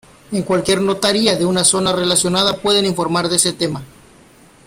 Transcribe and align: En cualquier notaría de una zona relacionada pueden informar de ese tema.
En 0.31 0.41
cualquier 0.41 0.81
notaría 0.81 1.35
de 1.37 1.45
una 1.45 1.63
zona 1.63 1.93
relacionada 1.93 2.57
pueden 2.57 2.85
informar 2.87 3.29
de 3.29 3.35
ese 3.35 3.53
tema. 3.53 3.83